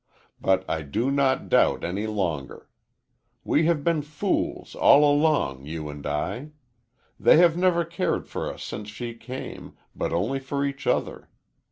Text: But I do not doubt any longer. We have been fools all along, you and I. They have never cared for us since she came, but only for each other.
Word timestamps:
But 0.41 0.67
I 0.67 0.81
do 0.81 1.11
not 1.11 1.47
doubt 1.47 1.83
any 1.83 2.07
longer. 2.07 2.67
We 3.43 3.67
have 3.67 3.83
been 3.83 4.01
fools 4.01 4.73
all 4.73 5.03
along, 5.05 5.65
you 5.67 5.89
and 5.89 6.07
I. 6.07 6.53
They 7.19 7.37
have 7.37 7.55
never 7.55 7.85
cared 7.85 8.27
for 8.27 8.51
us 8.51 8.63
since 8.63 8.89
she 8.89 9.13
came, 9.13 9.77
but 9.95 10.11
only 10.11 10.39
for 10.39 10.65
each 10.65 10.87
other. 10.87 11.29